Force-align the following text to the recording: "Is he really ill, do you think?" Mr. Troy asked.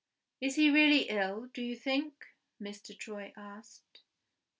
"Is 0.41 0.55
he 0.55 0.71
really 0.71 1.09
ill, 1.09 1.45
do 1.53 1.61
you 1.61 1.75
think?" 1.75 2.33
Mr. 2.59 2.97
Troy 2.97 3.31
asked. 3.37 4.01